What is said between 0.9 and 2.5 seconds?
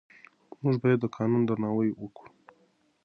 د قانون درناوی وکړو.